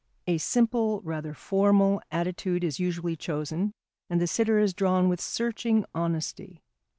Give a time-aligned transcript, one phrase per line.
[0.25, 3.71] A simple, rather formal, attitude is usually chosen,
[4.09, 6.63] and the sitter is drawn with searching honesty.